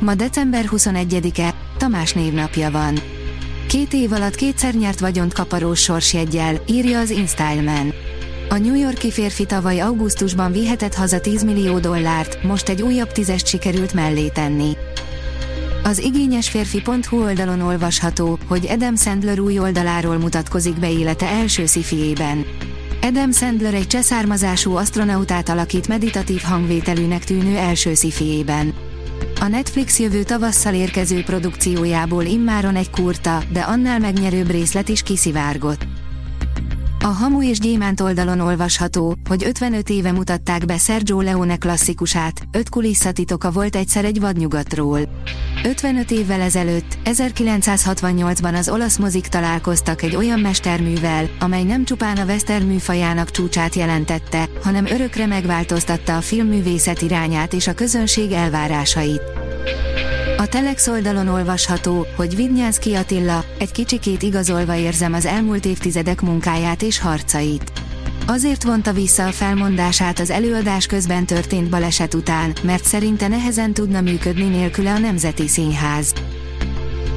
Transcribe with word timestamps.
Ma 0.00 0.14
december 0.14 0.64
21-e, 0.70 1.54
Tamás 1.76 2.12
névnapja 2.12 2.70
van. 2.70 2.98
Két 3.68 3.92
év 3.92 4.12
alatt 4.12 4.34
kétszer 4.34 4.74
nyert 4.74 5.00
vagyont 5.00 5.32
kaparós 5.32 5.80
sorsjeggyel, 5.80 6.60
írja 6.66 6.98
az 6.98 7.10
InStyleman. 7.10 7.92
A 8.48 8.58
New 8.58 8.74
Yorki 8.74 9.10
férfi 9.10 9.46
tavaly 9.46 9.80
augusztusban 9.80 10.52
vihetett 10.52 10.94
haza 10.94 11.20
10 11.20 11.44
millió 11.44 11.78
dollárt, 11.78 12.42
most 12.42 12.68
egy 12.68 12.82
újabb 12.82 13.12
tízest 13.12 13.46
sikerült 13.46 13.94
mellé 13.94 14.28
tenni. 14.28 14.76
Az 15.82 15.98
igényesférfi.hu 15.98 17.22
oldalon 17.22 17.60
olvasható, 17.60 18.38
hogy 18.48 18.66
Adam 18.70 18.96
Sandler 18.96 19.38
új 19.38 19.58
oldaláról 19.58 20.18
mutatkozik 20.18 20.78
be 20.78 20.90
élete 20.90 21.26
első 21.26 21.66
szifiében. 21.66 22.44
Adam 23.02 23.32
Sandler 23.32 23.74
egy 23.74 23.86
cseszármazású 23.86 24.76
astronautát 24.76 25.48
alakít 25.48 25.88
meditatív 25.88 26.40
hangvételűnek 26.40 27.24
tűnő 27.24 27.56
első 27.56 27.94
szifiében. 27.94 28.74
A 29.40 29.48
Netflix 29.48 29.98
jövő 29.98 30.22
tavasszal 30.22 30.74
érkező 30.74 31.22
produkciójából 31.22 32.24
immáron 32.24 32.76
egy 32.76 32.90
kurta, 32.90 33.42
de 33.52 33.60
annál 33.60 33.98
megnyerőbb 33.98 34.50
részlet 34.50 34.88
is 34.88 35.02
kiszivárgott. 35.02 35.89
A 37.02 37.06
Hamu 37.06 37.42
és 37.42 37.58
Gyémánt 37.58 38.00
oldalon 38.00 38.40
olvasható, 38.40 39.16
hogy 39.28 39.44
55 39.44 39.90
éve 39.90 40.12
mutatták 40.12 40.64
be 40.64 40.78
Sergio 40.78 41.20
Leone 41.20 41.56
klasszikusát, 41.56 42.42
öt 42.52 42.68
kulisszatitoka 42.68 43.50
volt 43.50 43.76
egyszer 43.76 44.04
egy 44.04 44.20
vadnyugatról. 44.20 45.00
55 45.64 46.10
évvel 46.10 46.40
ezelőtt, 46.40 46.98
1968-ban 47.04 48.54
az 48.54 48.68
olasz 48.68 48.96
mozik 48.96 49.26
találkoztak 49.26 50.02
egy 50.02 50.16
olyan 50.16 50.40
mesterművel, 50.40 51.28
amely 51.38 51.62
nem 51.62 51.84
csupán 51.84 52.16
a 52.16 52.24
western 52.24 52.66
műfajának 52.66 53.30
csúcsát 53.30 53.74
jelentette, 53.74 54.48
hanem 54.62 54.86
örökre 54.86 55.26
megváltoztatta 55.26 56.16
a 56.16 56.20
filmművészet 56.20 57.02
irányát 57.02 57.52
és 57.52 57.66
a 57.66 57.74
közönség 57.74 58.32
elvárásait. 58.32 59.22
A 60.40 60.46
Telex 60.46 60.86
oldalon 60.86 61.28
olvasható, 61.28 62.06
hogy 62.16 62.36
Vidnyánszki 62.36 62.94
Attila, 62.94 63.44
egy 63.58 63.72
kicsikét 63.72 64.22
igazolva 64.22 64.76
érzem 64.76 65.12
az 65.12 65.26
elmúlt 65.26 65.64
évtizedek 65.64 66.20
munkáját 66.20 66.82
és 66.82 66.98
harcait. 66.98 67.72
Azért 68.26 68.62
vonta 68.62 68.92
vissza 68.92 69.26
a 69.26 69.32
felmondását 69.32 70.18
az 70.18 70.30
előadás 70.30 70.86
közben 70.86 71.26
történt 71.26 71.70
baleset 71.70 72.14
után, 72.14 72.52
mert 72.62 72.84
szerinte 72.84 73.28
nehezen 73.28 73.72
tudna 73.72 74.00
működni 74.00 74.48
nélküle 74.48 74.92
a 74.92 74.98
Nemzeti 74.98 75.48
Színház. 75.48 76.12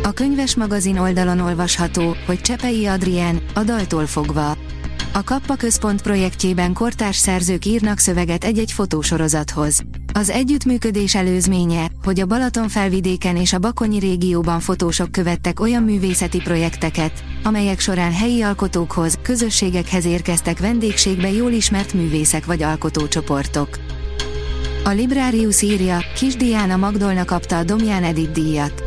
A 0.03 0.11
könyves 0.11 0.55
magazin 0.55 0.97
oldalon 0.97 1.39
olvasható, 1.39 2.15
hogy 2.25 2.41
Csepei 2.41 2.85
Adrien, 2.85 3.41
a 3.53 3.63
daltól 3.63 4.05
fogva. 4.05 4.57
A 5.13 5.23
Kappa 5.23 5.55
Központ 5.55 6.01
projektjében 6.01 6.73
kortárs 6.73 7.17
szerzők 7.17 7.65
írnak 7.65 7.99
szöveget 7.99 8.43
egy-egy 8.43 8.71
fotósorozathoz. 8.71 9.83
Az 10.15 10.29
együttműködés 10.29 11.15
előzménye, 11.15 11.87
hogy 12.03 12.19
a 12.19 12.25
Balaton 12.25 12.67
felvidéken 12.67 13.35
és 13.35 13.53
a 13.53 13.59
Bakonyi 13.59 13.99
régióban 13.99 14.59
fotósok 14.59 15.11
követtek 15.11 15.59
olyan 15.59 15.83
művészeti 15.83 16.37
projekteket, 16.37 17.23
amelyek 17.43 17.79
során 17.79 18.13
helyi 18.13 18.41
alkotókhoz, 18.41 19.17
közösségekhez 19.21 20.05
érkeztek 20.05 20.59
vendégségbe 20.59 21.31
jól 21.31 21.51
ismert 21.51 21.93
művészek 21.93 22.45
vagy 22.45 22.63
alkotócsoportok. 22.63 23.77
A 24.83 24.89
Librarius 24.89 25.61
írja, 25.61 25.99
Kis 26.15 26.35
Diana 26.35 26.77
Magdolna 26.77 27.25
kapta 27.25 27.57
a 27.57 27.63
Domján 27.63 28.03
Edith 28.03 28.31
díjat. 28.31 28.83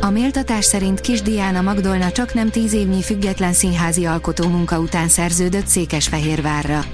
A 0.00 0.10
méltatás 0.10 0.64
szerint 0.64 1.00
Kis 1.00 1.22
Diana 1.22 1.60
Magdolna 1.60 2.12
csak 2.12 2.34
nem 2.34 2.50
tíz 2.50 2.72
évnyi 2.72 3.02
független 3.02 3.52
színházi 3.52 4.04
alkotó 4.04 4.48
munka 4.48 4.78
után 4.78 5.08
szerződött 5.08 5.66
Székesfehérvárra. 5.66 6.84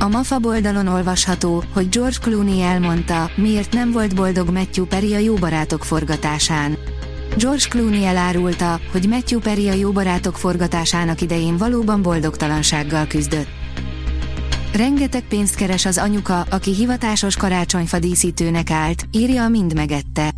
A 0.00 0.08
MAFA 0.08 0.38
oldalon 0.42 0.86
olvasható, 0.86 1.64
hogy 1.72 1.88
George 1.88 2.16
Clooney 2.20 2.60
elmondta, 2.60 3.30
miért 3.36 3.72
nem 3.72 3.92
volt 3.92 4.14
boldog 4.14 4.50
Matthew 4.50 4.84
Perry 4.84 5.14
a 5.14 5.18
Jó 5.18 5.34
forgatásán. 5.78 6.78
George 7.36 7.64
Clooney 7.68 8.04
elárulta, 8.04 8.80
hogy 8.92 9.08
Matthew 9.08 9.40
Perry 9.40 9.68
a 9.68 9.72
Jó 9.72 9.92
forgatásának 10.32 11.20
idején 11.20 11.56
valóban 11.56 12.02
boldogtalansággal 12.02 13.06
küzdött. 13.06 13.48
Rengeteg 14.72 15.22
pénzt 15.28 15.54
keres 15.54 15.84
az 15.84 15.98
anyuka, 15.98 16.40
aki 16.50 16.74
hivatásos 16.74 17.36
karácsonyfa 17.36 17.98
díszítőnek 17.98 18.70
állt, 18.70 19.06
írja 19.12 19.42
a 19.44 19.48
Mind 19.48 19.74
megette. 19.74 20.32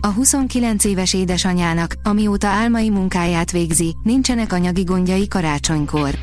A 0.00 0.06
29 0.06 0.84
éves 0.84 1.14
édesanyának, 1.14 1.94
amióta 2.02 2.46
álmai 2.46 2.90
munkáját 2.90 3.50
végzi, 3.50 3.96
nincsenek 4.02 4.52
anyagi 4.52 4.82
gondjai 4.82 5.28
karácsonykor. 5.28 6.14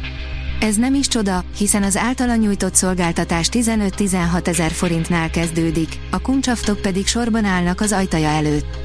Ez 0.60 0.76
nem 0.76 0.94
is 0.94 1.08
csoda, 1.08 1.44
hiszen 1.58 1.84
az 1.84 1.98
általa 1.98 2.36
nyújtott 2.36 2.76
szolgáltatás 2.76 3.50
15-16 3.52 4.48
ezer 4.48 4.72
forintnál 4.72 5.30
kezdődik, 5.30 6.00
a 6.12 6.22
kuncsaftok 6.22 6.82
pedig 6.82 7.08
sorban 7.08 7.46
állnak 7.46 7.82
az 7.82 7.92
ajtaja 7.92 8.28
előtt. 8.28 8.78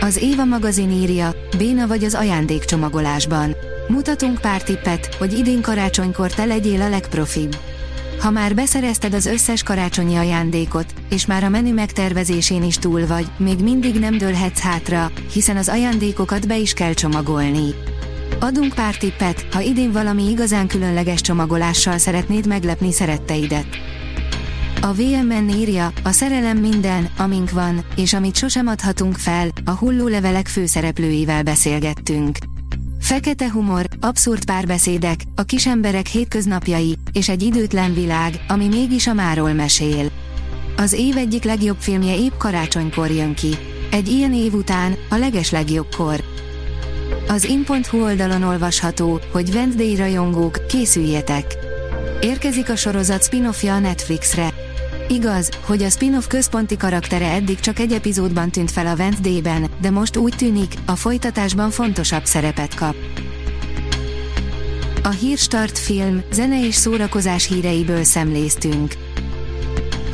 Az 0.00 0.16
Éva 0.16 0.44
magazin 0.44 0.90
írja, 0.90 1.34
béna 1.58 1.86
vagy 1.86 2.04
az 2.04 2.14
ajándékcsomagolásban. 2.14 3.56
Mutatunk 3.88 4.40
pár 4.40 4.62
tippet, 4.62 5.14
hogy 5.14 5.38
idén 5.38 5.60
karácsonykor 5.60 6.32
te 6.32 6.44
legyél 6.44 6.82
a 6.82 6.88
legprofibb. 6.88 7.56
Ha 8.20 8.30
már 8.30 8.54
beszerezted 8.54 9.14
az 9.14 9.26
összes 9.26 9.62
karácsonyi 9.62 10.16
ajándékot, 10.16 10.94
és 11.10 11.26
már 11.26 11.44
a 11.44 11.48
menü 11.48 11.72
megtervezésén 11.72 12.62
is 12.62 12.78
túl 12.78 13.06
vagy, 13.06 13.26
még 13.36 13.62
mindig 13.62 13.98
nem 13.98 14.18
dőlhetsz 14.18 14.60
hátra, 14.60 15.10
hiszen 15.32 15.56
az 15.56 15.68
ajándékokat 15.68 16.46
be 16.46 16.56
is 16.56 16.72
kell 16.72 16.92
csomagolni. 16.92 17.74
Adunk 18.40 18.74
pár 18.74 18.96
tippet, 18.96 19.46
ha 19.52 19.60
idén 19.60 19.92
valami 19.92 20.30
igazán 20.30 20.66
különleges 20.66 21.20
csomagolással 21.20 21.98
szeretnéd 21.98 22.46
meglepni 22.46 22.92
szeretteidet. 22.92 23.66
A 24.80 24.92
VMN 24.92 25.48
írja, 25.48 25.92
a 26.02 26.10
szerelem 26.10 26.58
minden, 26.58 27.10
amink 27.16 27.50
van, 27.50 27.84
és 27.96 28.12
amit 28.12 28.36
sosem 28.36 28.66
adhatunk 28.66 29.16
fel, 29.16 29.48
a 29.64 29.70
hulló 29.70 30.06
levelek 30.06 30.46
főszereplőivel 30.46 31.42
beszélgettünk. 31.42 32.38
Fekete 33.00 33.50
humor, 33.50 33.86
abszurd 34.00 34.44
párbeszédek, 34.44 35.20
a 35.34 35.42
kisemberek 35.42 36.06
hétköznapjai, 36.06 36.96
és 37.12 37.28
egy 37.28 37.42
időtlen 37.42 37.94
világ, 37.94 38.44
ami 38.48 38.68
mégis 38.68 39.06
a 39.06 39.12
máról 39.12 39.52
mesél. 39.52 40.10
Az 40.76 40.92
év 40.92 41.16
egyik 41.16 41.44
legjobb 41.44 41.76
filmje 41.78 42.16
épp 42.16 42.36
karácsonykor 42.38 43.10
jön 43.10 43.34
ki. 43.34 43.56
Egy 43.90 44.08
ilyen 44.08 44.34
év 44.34 44.54
után, 44.54 44.96
a 45.10 45.16
leges 45.16 45.50
legjobbkor. 45.50 46.35
Az 47.28 47.44
in.hu 47.44 48.02
oldalon 48.02 48.42
olvasható, 48.42 49.20
hogy 49.32 49.48
Wednesday 49.48 49.96
rajongók, 49.96 50.66
készüljetek! 50.66 51.56
Érkezik 52.20 52.70
a 52.70 52.76
sorozat 52.76 53.24
spin-offja 53.24 53.74
a 53.74 53.78
Netflixre. 53.78 54.48
Igaz, 55.08 55.50
hogy 55.64 55.82
a 55.82 55.88
spin-off 55.88 56.26
központi 56.26 56.76
karaktere 56.76 57.30
eddig 57.30 57.60
csak 57.60 57.78
egy 57.78 57.92
epizódban 57.92 58.50
tűnt 58.50 58.70
fel 58.70 58.86
a 58.86 58.94
Wednesday-ben, 58.98 59.70
de 59.80 59.90
most 59.90 60.16
úgy 60.16 60.34
tűnik, 60.36 60.74
a 60.84 60.96
folytatásban 60.96 61.70
fontosabb 61.70 62.24
szerepet 62.24 62.74
kap. 62.74 62.94
A 65.02 65.10
Hírstart 65.10 65.78
film, 65.78 66.22
zene 66.32 66.66
és 66.66 66.74
szórakozás 66.74 67.46
híreiből 67.46 68.04
szemléztünk. 68.04 68.94